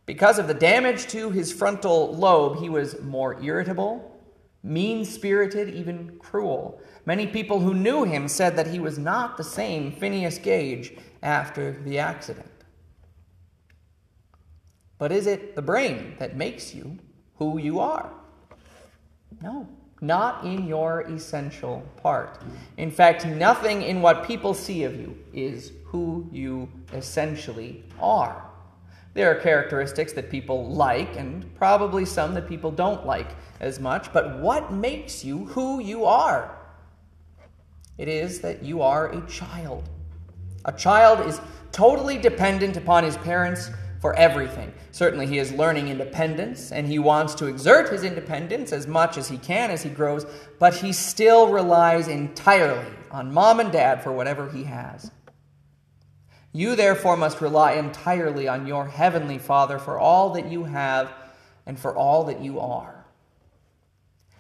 Because 0.06 0.38
of 0.38 0.48
the 0.48 0.54
damage 0.54 1.08
to 1.08 1.32
his 1.32 1.52
frontal 1.52 2.14
lobe, 2.14 2.60
he 2.60 2.70
was 2.70 3.02
more 3.02 3.42
irritable, 3.42 4.22
mean 4.62 5.04
spirited, 5.04 5.74
even 5.74 6.20
cruel. 6.20 6.80
Many 7.08 7.26
people 7.26 7.60
who 7.60 7.74
knew 7.74 8.04
him 8.04 8.28
said 8.28 8.56
that 8.56 8.68
he 8.68 8.80
was 8.80 9.00
not 9.00 9.36
the 9.36 9.44
same 9.44 9.92
Phineas 9.92 10.38
Gage 10.38 10.96
after 11.24 11.82
the 11.84 11.98
accident. 11.98 12.52
But 15.00 15.12
is 15.12 15.26
it 15.26 15.56
the 15.56 15.62
brain 15.64 16.18
that 16.20 16.38
makes 16.38 16.76
you 16.76 17.00
who 17.38 17.58
you 17.58 17.80
are? 17.80 18.12
No, 19.44 19.68
not 20.00 20.46
in 20.46 20.66
your 20.68 21.02
essential 21.02 21.84
part. 22.02 22.42
In 22.78 22.90
fact, 22.90 23.26
nothing 23.26 23.82
in 23.82 24.02
what 24.02 24.26
people 24.26 24.54
see 24.54 24.86
of 24.86 24.96
you 24.96 25.18
is 25.34 25.74
who 25.84 26.30
you 26.32 26.70
essentially 26.94 27.84
are. 28.00 28.50
There 29.14 29.30
are 29.30 29.36
characteristics 29.42 30.14
that 30.14 30.32
people 30.32 30.70
like, 30.70 31.18
and 31.18 31.54
probably 31.56 32.06
some 32.06 32.34
that 32.36 32.48
people 32.48 32.72
don't 32.72 33.06
like 33.06 33.36
as 33.60 33.82
much, 33.82 34.14
but 34.14 34.40
what 34.40 34.72
makes 34.72 35.26
you 35.26 35.44
who 35.48 35.82
you 35.82 36.06
are? 36.06 36.58
It 37.98 38.08
is 38.08 38.40
that 38.40 38.64
you 38.64 38.82
are 38.82 39.12
a 39.12 39.28
child. 39.28 39.90
A 40.64 40.72
child 40.72 41.28
is 41.28 41.42
totally 41.74 42.18
dependent 42.18 42.78
upon 42.78 43.04
his 43.04 43.18
parents 43.18 43.72
for 44.04 44.14
everything. 44.16 44.74
Certainly, 44.92 45.28
he 45.28 45.40
is 45.40 45.54
learning 45.54 45.88
independence, 45.88 46.74
and 46.74 46.86
he 46.86 47.00
wants 47.00 47.34
to 47.36 47.46
exert 47.46 47.88
his 47.88 48.04
independence 48.04 48.74
as 48.74 48.86
much 48.86 49.18
as 49.18 49.30
he 49.30 49.38
can 49.38 49.72
as 49.72 49.82
he 49.82 49.90
grows, 49.90 50.26
but 50.60 50.74
he 50.74 50.92
still 50.92 51.48
relies 51.48 52.10
entirely 52.10 52.92
on 53.12 53.34
mom 53.34 53.62
and 53.62 53.72
dad 53.72 54.04
for 54.04 54.12
whatever 54.12 54.50
he 54.50 54.66
has. 54.66 55.10
You, 56.52 56.76
therefore, 56.76 57.16
must 57.16 57.40
rely 57.40 57.76
entirely 57.76 58.46
on 58.46 58.68
your 58.68 58.86
heavenly 58.88 59.38
Father 59.38 59.80
for 59.80 59.98
all 59.98 60.32
that 60.32 60.52
you 60.52 60.66
have 60.66 61.10
and 61.66 61.80
for 61.80 61.96
all 61.96 62.26
that 62.26 62.42
you 62.42 62.60
are. 62.60 63.06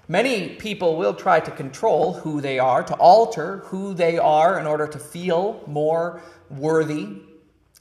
Many 0.09 0.55
people 0.55 0.97
will 0.97 1.13
try 1.13 1.39
to 1.39 1.51
control 1.51 2.11
who 2.11 2.41
they 2.41 2.59
are, 2.59 2.83
to 2.83 2.95
alter 2.95 3.59
who 3.67 3.93
they 3.93 4.17
are 4.17 4.59
in 4.59 4.67
order 4.67 4.87
to 4.87 4.99
feel 4.99 5.63
more 5.67 6.21
worthy. 6.49 7.21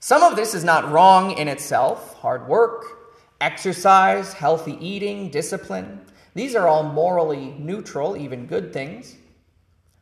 Some 0.05 0.25
of 0.25 0.35
this 0.35 0.53
is 0.53 0.65
not 0.65 0.91
wrong 0.91 1.31
in 1.39 1.47
itself 1.47 2.15
hard 2.15 2.49
work, 2.49 2.85
exercise, 3.41 4.33
healthy 4.33 4.77
eating, 4.85 5.31
discipline. 5.31 6.01
These 6.35 6.57
are 6.57 6.67
all 6.67 6.83
morally 6.83 7.55
neutral, 7.57 8.17
even 8.17 8.47
good 8.47 8.73
things. 8.73 9.15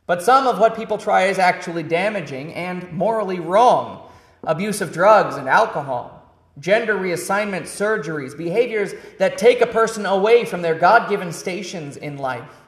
But 0.07 0.23
some 0.23 0.47
of 0.47 0.57
what 0.57 0.75
people 0.75 0.97
try 0.97 1.25
is 1.25 1.37
actually 1.37 1.83
damaging 1.83 2.51
and 2.55 2.91
morally 2.91 3.39
wrong 3.39 4.09
abuse 4.43 4.81
of 4.81 4.91
drugs 4.91 5.35
and 5.35 5.47
alcohol, 5.47 6.33
gender 6.57 6.95
reassignment 6.95 7.65
surgeries, 7.65 8.35
behaviors 8.35 8.93
that 9.19 9.37
take 9.37 9.61
a 9.61 9.67
person 9.67 10.07
away 10.07 10.45
from 10.45 10.63
their 10.63 10.73
God 10.73 11.09
given 11.09 11.31
stations 11.31 11.95
in 11.95 12.17
life. 12.17 12.60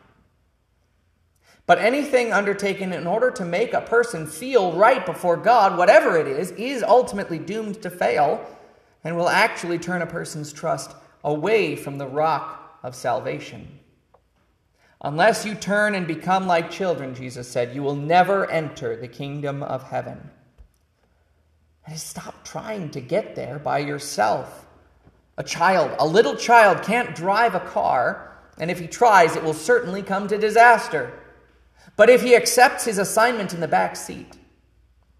But 1.65 1.79
anything 1.79 2.33
undertaken 2.33 2.91
in 2.91 3.07
order 3.07 3.31
to 3.31 3.45
make 3.45 3.73
a 3.73 3.81
person 3.81 4.27
feel 4.27 4.73
right 4.73 5.05
before 5.05 5.37
God, 5.37 5.77
whatever 5.77 6.17
it 6.17 6.27
is, 6.27 6.51
is 6.51 6.83
ultimately 6.83 7.39
doomed 7.39 7.81
to 7.83 7.89
fail 7.89 8.45
and 9.03 9.15
will 9.15 9.29
actually 9.29 9.79
turn 9.79 10.01
a 10.01 10.07
person's 10.07 10.51
trust 10.51 10.91
away 11.23 11.75
from 11.75 11.97
the 11.97 12.07
rock 12.07 12.79
of 12.83 12.95
salvation. 12.95 13.79
Unless 15.01 15.45
you 15.45 15.55
turn 15.55 15.95
and 15.95 16.05
become 16.05 16.47
like 16.47 16.69
children, 16.69 17.15
Jesus 17.15 17.47
said, 17.47 17.75
you 17.75 17.83
will 17.83 17.95
never 17.95 18.49
enter 18.49 18.95
the 18.95 19.07
kingdom 19.07 19.63
of 19.63 19.83
heaven. 19.83 20.29
And 21.85 21.97
stop 21.97 22.45
trying 22.45 22.89
to 22.91 23.01
get 23.01 23.35
there 23.35 23.59
by 23.59 23.79
yourself. 23.79 24.65
A 25.37 25.43
child, 25.43 25.95
a 25.99 26.07
little 26.07 26.35
child, 26.35 26.83
can't 26.83 27.15
drive 27.15 27.55
a 27.55 27.59
car, 27.59 28.37
and 28.57 28.69
if 28.69 28.79
he 28.79 28.87
tries, 28.87 29.35
it 29.35 29.43
will 29.43 29.53
certainly 29.53 30.01
come 30.01 30.27
to 30.27 30.37
disaster. 30.37 31.19
But 31.95 32.09
if 32.09 32.21
he 32.21 32.35
accepts 32.35 32.85
his 32.85 32.97
assignment 32.97 33.53
in 33.53 33.59
the 33.59 33.67
back 33.67 33.95
seat, 33.95 34.37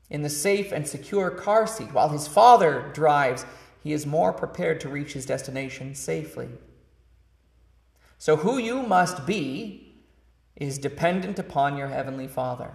in 0.10 0.22
the 0.22 0.30
safe 0.30 0.72
and 0.72 0.88
secure 0.88 1.30
car 1.30 1.68
seat, 1.68 1.94
while 1.94 2.10
his 2.10 2.28
father 2.28 2.90
drives, 2.94 3.46
he 3.84 3.94
is 3.94 4.06
more 4.06 4.32
prepared 4.32 4.80
to 4.82 4.90
reach 4.90 5.14
his 5.14 5.26
destination 5.26 5.94
safely. 5.96 6.50
So, 8.18 8.38
who 8.38 8.58
you 8.58 8.84
must 8.84 9.26
be 9.26 9.96
is 10.56 10.78
dependent 10.78 11.40
upon 11.40 11.78
your 11.78 11.88
heavenly 11.88 12.28
Father. 12.28 12.72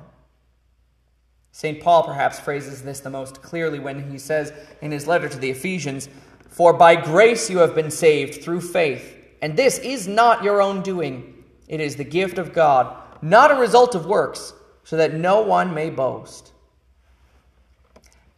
St. 1.53 1.81
Paul 1.81 2.03
perhaps 2.03 2.39
phrases 2.39 2.83
this 2.83 3.01
the 3.01 3.11
most 3.11 3.41
clearly 3.41 3.79
when 3.79 4.11
he 4.11 4.19
says 4.19 4.53
in 4.83 4.91
his 4.91 5.07
letter 5.07 5.29
to 5.29 5.39
the 5.39 5.51
Ephesians, 5.51 6.09
For 6.49 6.73
by 6.73 6.97
grace 6.97 7.49
you 7.49 7.59
have 7.59 7.75
been 7.75 7.91
saved 7.91 8.43
through 8.43 8.61
faith, 8.61 9.17
and 9.41 9.57
this 9.57 9.79
is 9.79 10.07
not 10.07 10.45
your 10.45 10.61
own 10.61 10.83
doing, 10.83 11.45
it 11.67 11.81
is 11.81 11.97
the 11.97 12.05
gift 12.05 12.39
of 12.39 12.53
God, 12.53 12.95
not 13.23 13.51
a 13.51 13.61
result 13.61 13.95
of 13.95 14.07
works, 14.07 14.53
so 14.85 14.97
that 14.97 15.15
no 15.15 15.41
one 15.41 15.75
may 15.75 15.91
boast. 15.91 16.53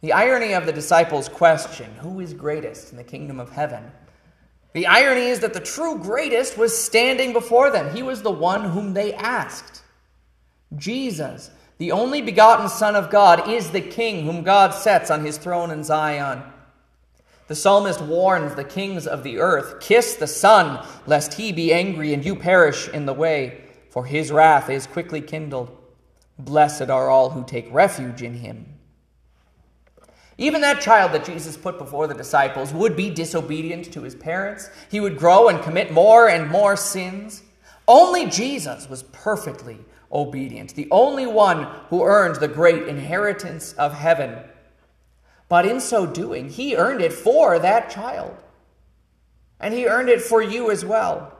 The 0.01 0.13
irony 0.13 0.53
of 0.53 0.65
the 0.65 0.73
disciples' 0.73 1.29
question, 1.29 1.93
Who 2.01 2.19
is 2.19 2.33
greatest 2.33 2.91
in 2.91 2.97
the 2.97 3.03
kingdom 3.03 3.39
of 3.39 3.51
heaven? 3.51 3.91
The 4.73 4.87
irony 4.87 5.27
is 5.27 5.41
that 5.41 5.53
the 5.53 5.59
true 5.59 5.99
greatest 5.99 6.57
was 6.57 6.77
standing 6.77 7.33
before 7.33 7.71
them. 7.71 7.95
He 7.95 8.03
was 8.03 8.21
the 8.21 8.31
one 8.31 8.63
whom 8.63 8.93
they 8.93 9.13
asked. 9.13 9.81
Jesus, 10.75 11.51
the 11.77 11.91
only 11.91 12.21
begotten 12.21 12.69
Son 12.69 12.95
of 12.95 13.09
God 13.09 13.49
is 13.49 13.71
the 13.71 13.81
King 13.81 14.25
whom 14.25 14.43
God 14.43 14.73
sets 14.73 15.11
on 15.11 15.25
his 15.25 15.37
throne 15.37 15.71
in 15.71 15.83
Zion. 15.83 16.41
The 17.47 17.55
psalmist 17.55 18.01
warns 18.01 18.55
the 18.55 18.63
kings 18.63 19.05
of 19.05 19.23
the 19.23 19.39
earth 19.39 19.81
Kiss 19.81 20.15
the 20.15 20.27
Son, 20.27 20.85
lest 21.05 21.33
he 21.33 21.51
be 21.51 21.73
angry 21.73 22.13
and 22.13 22.23
you 22.23 22.35
perish 22.35 22.87
in 22.87 23.05
the 23.05 23.13
way, 23.13 23.61
for 23.91 24.05
his 24.05 24.31
wrath 24.31 24.69
is 24.69 24.87
quickly 24.87 25.19
kindled. 25.19 25.77
Blessed 26.39 26.89
are 26.89 27.09
all 27.09 27.31
who 27.31 27.43
take 27.43 27.71
refuge 27.73 28.23
in 28.23 28.35
him. 28.35 28.65
Even 30.37 30.61
that 30.61 30.79
child 30.79 31.11
that 31.11 31.25
Jesus 31.25 31.57
put 31.57 31.77
before 31.77 32.07
the 32.07 32.13
disciples 32.13 32.73
would 32.73 32.95
be 32.95 33.09
disobedient 33.09 33.91
to 33.91 34.01
his 34.01 34.15
parents. 34.15 34.69
He 34.89 35.01
would 35.01 35.17
grow 35.17 35.49
and 35.49 35.61
commit 35.61 35.91
more 35.91 36.29
and 36.29 36.49
more 36.49 36.77
sins. 36.77 37.43
Only 37.85 38.27
Jesus 38.27 38.89
was 38.89 39.03
perfectly 39.03 39.77
obedient, 40.09 40.73
the 40.73 40.87
only 40.89 41.27
one 41.27 41.67
who 41.89 42.03
earned 42.03 42.37
the 42.37 42.47
great 42.47 42.87
inheritance 42.87 43.73
of 43.73 43.93
heaven. 43.93 44.39
But 45.49 45.65
in 45.65 45.81
so 45.81 46.05
doing, 46.05 46.49
he 46.49 46.77
earned 46.77 47.01
it 47.01 47.11
for 47.11 47.59
that 47.59 47.89
child. 47.89 48.37
And 49.59 49.73
he 49.73 49.85
earned 49.85 50.07
it 50.07 50.21
for 50.21 50.41
you 50.41 50.71
as 50.71 50.85
well. 50.85 51.37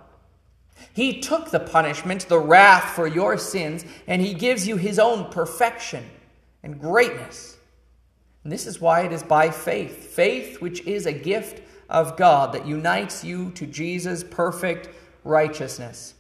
He 0.93 1.19
took 1.19 1.51
the 1.51 1.59
punishment, 1.59 2.27
the 2.27 2.39
wrath 2.39 2.95
for 2.95 3.07
your 3.07 3.37
sins, 3.37 3.85
and 4.07 4.21
he 4.21 4.33
gives 4.33 4.67
you 4.67 4.77
his 4.77 4.99
own 4.99 5.31
perfection 5.31 6.05
and 6.63 6.79
greatness. 6.79 7.57
And 8.43 8.51
this 8.51 8.65
is 8.65 8.81
why 8.81 9.01
it 9.01 9.11
is 9.11 9.23
by 9.23 9.49
faith, 9.49 10.13
faith 10.13 10.61
which 10.61 10.81
is 10.81 11.05
a 11.05 11.13
gift 11.13 11.61
of 11.89 12.17
God 12.17 12.53
that 12.53 12.65
unites 12.65 13.23
you 13.23 13.51
to 13.51 13.65
Jesus' 13.65 14.23
perfect 14.23 14.89
righteousness 15.23 16.15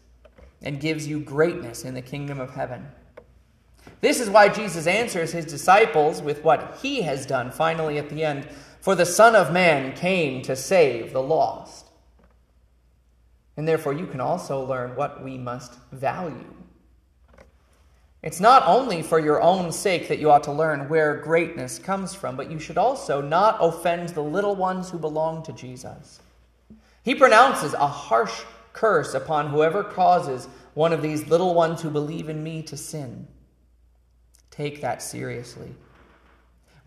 and 0.61 0.79
gives 0.79 1.07
you 1.07 1.19
greatness 1.19 1.85
in 1.85 1.93
the 1.93 2.01
kingdom 2.01 2.39
of 2.39 2.51
heaven. 2.51 2.87
This 4.01 4.19
is 4.19 4.29
why 4.29 4.49
Jesus 4.49 4.87
answers 4.87 5.31
his 5.31 5.45
disciples 5.45 6.21
with 6.21 6.43
what 6.43 6.77
he 6.81 7.01
has 7.01 7.25
done 7.25 7.51
finally 7.51 7.97
at 7.97 8.09
the 8.09 8.23
end. 8.23 8.47
For 8.79 8.95
the 8.95 9.05
Son 9.05 9.35
of 9.35 9.51
Man 9.51 9.95
came 9.95 10.41
to 10.43 10.55
save 10.55 11.13
the 11.13 11.21
lost. 11.21 11.90
And 13.61 13.67
therefore, 13.67 13.93
you 13.93 14.07
can 14.07 14.19
also 14.19 14.65
learn 14.65 14.95
what 14.95 15.23
we 15.23 15.37
must 15.37 15.75
value. 15.91 16.51
It's 18.23 18.39
not 18.39 18.63
only 18.65 19.03
for 19.03 19.19
your 19.19 19.39
own 19.39 19.71
sake 19.71 20.07
that 20.07 20.17
you 20.17 20.31
ought 20.31 20.45
to 20.45 20.51
learn 20.51 20.89
where 20.89 21.17
greatness 21.17 21.77
comes 21.77 22.15
from, 22.15 22.35
but 22.35 22.49
you 22.49 22.57
should 22.57 22.79
also 22.79 23.21
not 23.21 23.57
offend 23.61 24.09
the 24.09 24.23
little 24.23 24.55
ones 24.55 24.89
who 24.89 24.97
belong 24.97 25.43
to 25.43 25.53
Jesus. 25.53 26.21
He 27.03 27.13
pronounces 27.13 27.75
a 27.75 27.85
harsh 27.85 28.41
curse 28.73 29.13
upon 29.13 29.49
whoever 29.49 29.83
causes 29.83 30.47
one 30.73 30.91
of 30.91 31.03
these 31.03 31.27
little 31.27 31.53
ones 31.53 31.83
who 31.83 31.91
believe 31.91 32.29
in 32.29 32.41
me 32.41 32.63
to 32.63 32.75
sin. 32.75 33.27
Take 34.49 34.81
that 34.81 35.03
seriously. 35.03 35.75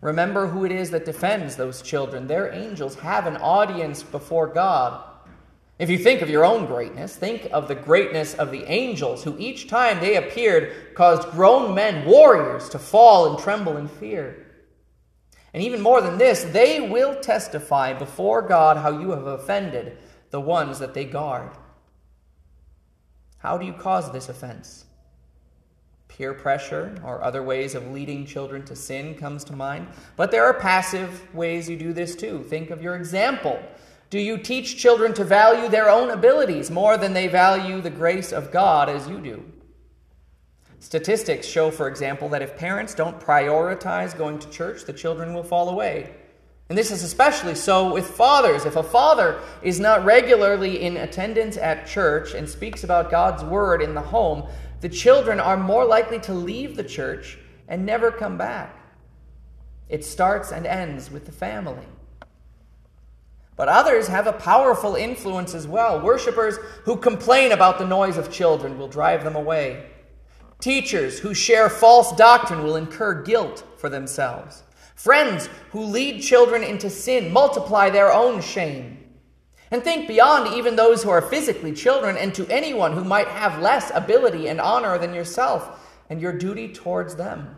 Remember 0.01 0.47
who 0.47 0.65
it 0.65 0.73
is 0.73 0.91
that 0.91 1.05
defends 1.05 1.55
those 1.55 1.81
children. 1.81 2.27
Their 2.27 2.51
angels 2.51 2.95
have 2.95 3.27
an 3.27 3.37
audience 3.37 4.03
before 4.03 4.47
God. 4.47 5.11
If 5.77 5.89
you 5.89 5.97
think 5.97 6.21
of 6.21 6.29
your 6.29 6.45
own 6.45 6.67
greatness, 6.67 7.15
think 7.15 7.49
of 7.51 7.67
the 7.67 7.75
greatness 7.75 8.33
of 8.33 8.49
the 8.49 8.63
angels 8.71 9.23
who 9.23 9.37
each 9.37 9.67
time 9.67 9.99
they 9.99 10.15
appeared 10.15 10.95
caused 10.95 11.29
grown 11.31 11.75
men, 11.75 12.05
warriors, 12.05 12.69
to 12.69 12.79
fall 12.79 13.29
and 13.29 13.39
tremble 13.39 13.75
in 13.75 13.89
fear. 13.89 14.45
And 15.53 15.61
even 15.61 15.81
more 15.81 16.01
than 16.01 16.17
this, 16.17 16.43
they 16.43 16.79
will 16.81 17.19
testify 17.19 17.93
before 17.93 18.41
God 18.41 18.77
how 18.77 18.99
you 18.99 19.11
have 19.11 19.25
offended 19.25 19.97
the 20.29 20.39
ones 20.39 20.79
that 20.79 20.93
they 20.93 21.05
guard. 21.05 21.51
How 23.37 23.57
do 23.57 23.65
you 23.65 23.73
cause 23.73 24.11
this 24.11 24.29
offense? 24.29 24.85
Peer 26.07 26.33
pressure 26.33 26.95
or 27.03 27.23
other 27.23 27.43
ways 27.43 27.75
of 27.75 27.91
leading 27.91 28.25
children 28.25 28.63
to 28.65 28.75
sin 28.75 29.15
comes 29.15 29.43
to 29.45 29.53
mind. 29.53 29.87
But 30.15 30.31
there 30.31 30.45
are 30.45 30.53
passive 30.53 31.33
ways 31.33 31.69
you 31.69 31.77
do 31.77 31.91
this 31.91 32.15
too. 32.15 32.43
Think 32.43 32.69
of 32.69 32.81
your 32.81 32.95
example. 32.95 33.61
Do 34.09 34.19
you 34.19 34.37
teach 34.37 34.77
children 34.77 35.13
to 35.15 35.23
value 35.23 35.67
their 35.67 35.89
own 35.89 36.11
abilities 36.11 36.69
more 36.69 36.97
than 36.97 37.13
they 37.13 37.27
value 37.27 37.81
the 37.81 37.89
grace 37.89 38.31
of 38.31 38.51
God 38.51 38.87
as 38.87 39.07
you 39.07 39.19
do? 39.19 39.43
Statistics 40.79 41.47
show, 41.47 41.71
for 41.71 41.87
example, 41.87 42.29
that 42.29 42.43
if 42.43 42.57
parents 42.57 42.93
don't 42.93 43.19
prioritize 43.19 44.15
going 44.15 44.37
to 44.39 44.49
church, 44.49 44.85
the 44.85 44.93
children 44.93 45.33
will 45.33 45.43
fall 45.43 45.69
away. 45.69 46.13
And 46.69 46.77
this 46.77 46.91
is 46.91 47.03
especially 47.03 47.55
so 47.55 47.93
with 47.93 48.07
fathers. 48.07 48.65
If 48.65 48.75
a 48.75 48.83
father 48.83 49.39
is 49.61 49.79
not 49.79 50.05
regularly 50.05 50.83
in 50.83 50.97
attendance 50.97 51.57
at 51.57 51.87
church 51.87 52.33
and 52.33 52.47
speaks 52.47 52.83
about 52.83 53.11
God's 53.11 53.43
word 53.43 53.81
in 53.81 53.95
the 53.95 54.01
home, 54.01 54.47
the 54.81 54.89
children 54.89 55.39
are 55.39 55.57
more 55.57 55.85
likely 55.85 56.19
to 56.19 56.33
leave 56.33 56.75
the 56.75 56.83
church 56.83 57.39
and 57.67 57.85
never 57.85 58.11
come 58.11 58.37
back. 58.37 58.79
It 59.89 60.03
starts 60.03 60.51
and 60.51 60.65
ends 60.65 61.11
with 61.11 61.25
the 61.25 61.31
family. 61.31 61.85
But 63.55 63.69
others 63.69 64.07
have 64.07 64.27
a 64.27 64.33
powerful 64.33 64.95
influence 64.95 65.55
as 65.55 65.67
well. 65.67 66.01
Worshippers 66.01 66.57
who 66.83 66.97
complain 66.97 67.51
about 67.51 67.77
the 67.77 67.87
noise 67.87 68.17
of 68.17 68.31
children 68.31 68.77
will 68.77 68.87
drive 68.87 69.23
them 69.23 69.35
away. 69.35 69.85
Teachers 70.59 71.19
who 71.19 71.33
share 71.33 71.69
false 71.69 72.13
doctrine 72.15 72.63
will 72.63 72.75
incur 72.75 73.23
guilt 73.23 73.63
for 73.77 73.89
themselves. 73.89 74.63
Friends 74.95 75.49
who 75.71 75.83
lead 75.83 76.21
children 76.21 76.63
into 76.63 76.89
sin 76.89 77.31
multiply 77.31 77.89
their 77.89 78.11
own 78.11 78.41
shame. 78.41 79.05
And 79.71 79.83
think 79.83 80.07
beyond 80.07 80.53
even 80.53 80.75
those 80.75 81.03
who 81.03 81.09
are 81.09 81.21
physically 81.21 81.73
children 81.73 82.17
and 82.17 82.33
to 82.35 82.47
anyone 82.47 82.93
who 82.93 83.03
might 83.03 83.27
have 83.27 83.61
less 83.61 83.91
ability 83.93 84.47
and 84.47 84.61
honor 84.61 84.97
than 84.97 85.13
yourself 85.13 86.01
and 86.09 86.21
your 86.21 86.33
duty 86.33 86.71
towards 86.71 87.15
them. 87.15 87.55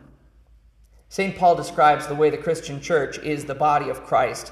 St. 1.10 1.38
Paul 1.38 1.56
describes 1.56 2.08
the 2.08 2.16
way 2.16 2.30
the 2.30 2.38
Christian 2.38 2.82
church 2.82 3.18
is 3.20 3.46
the 3.46 3.56
body 3.56 3.90
of 3.90 4.04
Christ. 4.04 4.52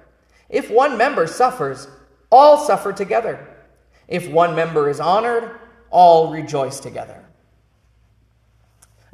If 0.51 0.69
one 0.69 0.97
member 0.97 1.25
suffers, 1.25 1.87
all 2.29 2.57
suffer 2.57 2.93
together. 2.93 3.47
If 4.07 4.29
one 4.29 4.53
member 4.53 4.89
is 4.89 4.99
honored, 4.99 5.59
all 5.89 6.31
rejoice 6.31 6.79
together. 6.79 7.25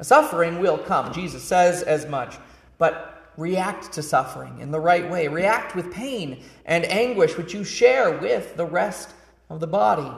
Suffering 0.02 0.58
will 0.58 0.78
come. 0.78 1.12
Jesus 1.12 1.42
says 1.42 1.82
as 1.82 2.06
much. 2.06 2.36
But 2.76 3.32
react 3.36 3.92
to 3.92 4.02
suffering 4.02 4.60
in 4.60 4.72
the 4.72 4.80
right 4.80 5.08
way. 5.08 5.28
React 5.28 5.76
with 5.76 5.92
pain 5.92 6.42
and 6.66 6.84
anguish, 6.84 7.36
which 7.36 7.54
you 7.54 7.64
share 7.64 8.18
with 8.18 8.56
the 8.56 8.66
rest 8.66 9.14
of 9.48 9.60
the 9.60 9.66
body. 9.66 10.12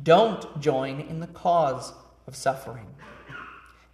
Don't 0.00 0.60
join 0.60 1.00
in 1.00 1.18
the 1.18 1.26
cause 1.26 1.92
of 2.26 2.36
suffering. 2.36 2.86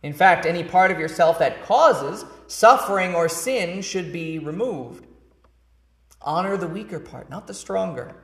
In 0.02 0.12
fact, 0.12 0.44
any 0.44 0.62
part 0.62 0.90
of 0.90 0.98
yourself 0.98 1.38
that 1.38 1.64
causes 1.64 2.26
suffering 2.46 3.14
or 3.14 3.26
sin 3.28 3.80
should 3.80 4.12
be 4.12 4.38
removed. 4.38 5.06
Honor 6.24 6.56
the 6.56 6.66
weaker 6.66 6.98
part, 6.98 7.30
not 7.30 7.46
the 7.46 7.54
stronger. 7.54 8.16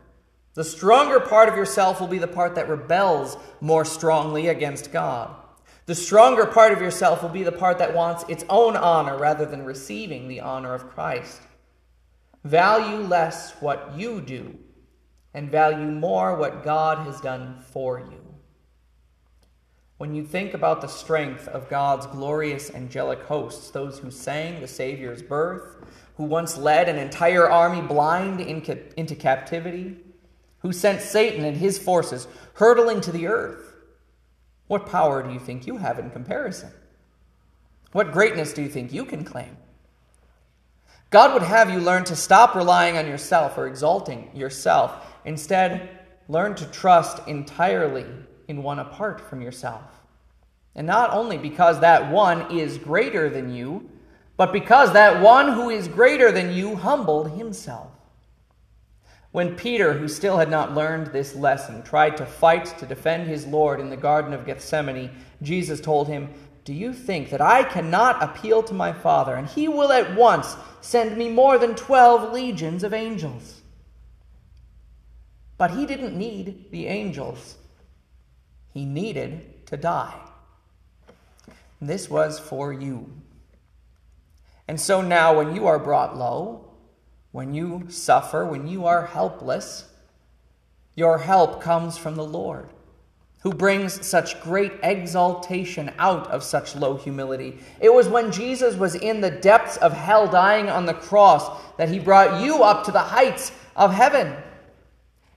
The 0.54 0.64
stronger 0.64 1.20
part 1.20 1.48
of 1.48 1.56
yourself 1.56 2.00
will 2.00 2.08
be 2.08 2.18
the 2.18 2.26
part 2.26 2.56
that 2.56 2.68
rebels 2.68 3.36
more 3.60 3.84
strongly 3.84 4.48
against 4.48 4.90
God. 4.90 5.36
The 5.86 5.94
stronger 5.94 6.46
part 6.46 6.72
of 6.72 6.80
yourself 6.80 7.22
will 7.22 7.30
be 7.30 7.42
the 7.42 7.52
part 7.52 7.78
that 7.78 7.94
wants 7.94 8.24
its 8.28 8.44
own 8.48 8.76
honor 8.76 9.18
rather 9.18 9.44
than 9.44 9.64
receiving 9.64 10.28
the 10.28 10.40
honor 10.40 10.74
of 10.74 10.90
Christ. 10.90 11.42
Value 12.42 13.06
less 13.06 13.52
what 13.60 13.92
you 13.96 14.20
do 14.20 14.58
and 15.34 15.50
value 15.50 15.90
more 15.90 16.36
what 16.36 16.64
God 16.64 17.06
has 17.06 17.20
done 17.20 17.58
for 17.70 18.00
you. 18.00 18.20
When 19.98 20.14
you 20.14 20.24
think 20.24 20.54
about 20.54 20.80
the 20.80 20.86
strength 20.86 21.46
of 21.48 21.68
God's 21.68 22.06
glorious 22.06 22.70
angelic 22.74 23.22
hosts, 23.24 23.70
those 23.70 23.98
who 23.98 24.10
sang 24.10 24.60
the 24.60 24.66
Savior's 24.66 25.22
birth, 25.22 25.76
who 26.20 26.26
once 26.26 26.58
led 26.58 26.86
an 26.86 26.98
entire 26.98 27.48
army 27.48 27.80
blind 27.80 28.42
into 28.42 29.14
captivity, 29.14 29.96
who 30.58 30.70
sent 30.70 31.00
Satan 31.00 31.46
and 31.46 31.56
his 31.56 31.78
forces 31.78 32.28
hurtling 32.52 33.00
to 33.00 33.10
the 33.10 33.26
earth. 33.26 33.74
What 34.66 34.84
power 34.84 35.22
do 35.22 35.32
you 35.32 35.38
think 35.40 35.66
you 35.66 35.78
have 35.78 35.98
in 35.98 36.10
comparison? 36.10 36.72
What 37.92 38.12
greatness 38.12 38.52
do 38.52 38.60
you 38.60 38.68
think 38.68 38.92
you 38.92 39.06
can 39.06 39.24
claim? 39.24 39.56
God 41.08 41.32
would 41.32 41.42
have 41.42 41.70
you 41.70 41.80
learn 41.80 42.04
to 42.04 42.14
stop 42.14 42.54
relying 42.54 42.98
on 42.98 43.06
yourself 43.06 43.56
or 43.56 43.66
exalting 43.66 44.30
yourself. 44.34 44.92
Instead, 45.24 45.88
learn 46.28 46.54
to 46.56 46.66
trust 46.66 47.26
entirely 47.28 48.04
in 48.46 48.62
one 48.62 48.78
apart 48.78 49.22
from 49.22 49.40
yourself. 49.40 50.02
And 50.74 50.86
not 50.86 51.14
only 51.14 51.38
because 51.38 51.80
that 51.80 52.12
one 52.12 52.54
is 52.54 52.76
greater 52.76 53.30
than 53.30 53.54
you, 53.54 53.89
but 54.40 54.54
because 54.54 54.94
that 54.94 55.20
one 55.20 55.52
who 55.52 55.68
is 55.68 55.86
greater 55.86 56.32
than 56.32 56.50
you 56.50 56.74
humbled 56.74 57.30
himself. 57.32 57.90
When 59.32 59.54
Peter, 59.54 59.92
who 59.92 60.08
still 60.08 60.38
had 60.38 60.48
not 60.48 60.74
learned 60.74 61.08
this 61.08 61.34
lesson, 61.34 61.82
tried 61.82 62.16
to 62.16 62.24
fight 62.24 62.64
to 62.78 62.86
defend 62.86 63.28
his 63.28 63.46
Lord 63.46 63.80
in 63.80 63.90
the 63.90 63.98
Garden 63.98 64.32
of 64.32 64.46
Gethsemane, 64.46 65.10
Jesus 65.42 65.78
told 65.78 66.08
him, 66.08 66.32
Do 66.64 66.72
you 66.72 66.94
think 66.94 67.28
that 67.28 67.42
I 67.42 67.64
cannot 67.64 68.22
appeal 68.22 68.62
to 68.62 68.72
my 68.72 68.94
Father, 68.94 69.34
and 69.34 69.46
he 69.46 69.68
will 69.68 69.92
at 69.92 70.16
once 70.16 70.56
send 70.80 71.18
me 71.18 71.28
more 71.28 71.58
than 71.58 71.74
twelve 71.74 72.32
legions 72.32 72.82
of 72.82 72.94
angels? 72.94 73.60
But 75.58 75.72
he 75.72 75.84
didn't 75.84 76.16
need 76.16 76.70
the 76.70 76.86
angels, 76.86 77.58
he 78.72 78.86
needed 78.86 79.66
to 79.66 79.76
die. 79.76 80.18
This 81.78 82.08
was 82.08 82.40
for 82.40 82.72
you. 82.72 83.12
And 84.70 84.80
so 84.80 85.02
now, 85.02 85.36
when 85.36 85.56
you 85.56 85.66
are 85.66 85.80
brought 85.80 86.16
low, 86.16 86.64
when 87.32 87.54
you 87.54 87.86
suffer, 87.88 88.46
when 88.46 88.68
you 88.68 88.86
are 88.86 89.04
helpless, 89.04 89.88
your 90.94 91.18
help 91.18 91.60
comes 91.60 91.98
from 91.98 92.14
the 92.14 92.24
Lord, 92.24 92.68
who 93.40 93.52
brings 93.52 94.06
such 94.06 94.40
great 94.40 94.70
exaltation 94.84 95.92
out 95.98 96.28
of 96.28 96.44
such 96.44 96.76
low 96.76 96.96
humility. 96.96 97.58
It 97.80 97.92
was 97.92 98.06
when 98.06 98.30
Jesus 98.30 98.76
was 98.76 98.94
in 98.94 99.20
the 99.20 99.32
depths 99.32 99.76
of 99.78 99.92
hell, 99.92 100.28
dying 100.28 100.68
on 100.68 100.86
the 100.86 100.94
cross, 100.94 101.50
that 101.76 101.88
he 101.88 101.98
brought 101.98 102.40
you 102.40 102.62
up 102.62 102.84
to 102.84 102.92
the 102.92 103.00
heights 103.00 103.50
of 103.74 103.92
heaven. 103.92 104.36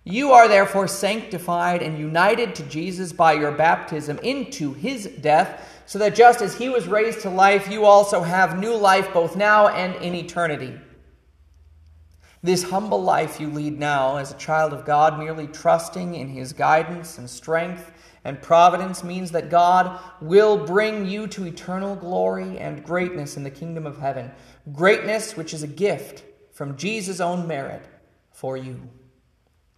You 0.03 0.31
are 0.31 0.47
therefore 0.47 0.87
sanctified 0.87 1.81
and 1.81 1.97
united 1.97 2.55
to 2.55 2.63
Jesus 2.63 3.13
by 3.13 3.33
your 3.33 3.51
baptism 3.51 4.19
into 4.19 4.73
his 4.73 5.05
death, 5.05 5.81
so 5.85 5.97
that 5.99 6.15
just 6.15 6.41
as 6.41 6.57
he 6.57 6.69
was 6.69 6.87
raised 6.87 7.21
to 7.21 7.29
life, 7.29 7.69
you 7.69 7.85
also 7.85 8.21
have 8.21 8.59
new 8.59 8.75
life 8.75 9.13
both 9.13 9.35
now 9.35 9.69
and 9.69 9.95
in 10.03 10.13
eternity. 10.13 10.77
This 12.43 12.63
humble 12.63 13.01
life 13.01 13.39
you 13.39 13.49
lead 13.49 13.79
now 13.79 14.17
as 14.17 14.31
a 14.31 14.37
child 14.37 14.73
of 14.73 14.83
God, 14.83 15.17
merely 15.17 15.47
trusting 15.47 16.15
in 16.15 16.27
His 16.27 16.51
guidance 16.51 17.17
and 17.17 17.29
strength 17.29 17.93
and 18.25 18.41
providence, 18.41 19.01
means 19.01 19.31
that 19.31 19.49
God 19.49 19.97
will 20.19 20.65
bring 20.65 21.05
you 21.05 21.25
to 21.27 21.47
eternal 21.47 21.95
glory 21.95 22.59
and 22.59 22.83
greatness 22.83 23.37
in 23.37 23.43
the 23.43 23.49
kingdom 23.49 23.85
of 23.85 23.97
heaven. 23.97 24.29
Greatness 24.73 25.37
which 25.37 25.53
is 25.53 25.63
a 25.63 25.67
gift 25.67 26.23
from 26.51 26.75
Jesus' 26.75 27.21
own 27.21 27.47
merit 27.47 27.85
for 28.31 28.57
you. 28.57 28.89